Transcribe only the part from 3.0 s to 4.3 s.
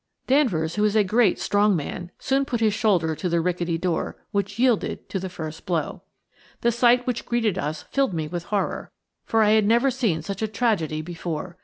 to the rickety door,